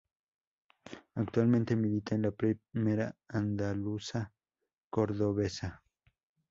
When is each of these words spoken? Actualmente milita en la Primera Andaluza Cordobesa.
Actualmente 1.13 1.75
milita 1.75 2.15
en 2.15 2.23
la 2.23 2.31
Primera 2.31 3.15
Andaluza 3.27 4.33
Cordobesa. 4.89 5.83